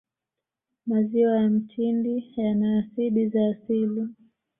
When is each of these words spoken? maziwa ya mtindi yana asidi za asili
maziwa 0.85 1.35
ya 1.41 1.49
mtindi 1.49 2.33
yana 2.37 2.79
asidi 2.79 3.29
za 3.29 3.49
asili 3.49 4.07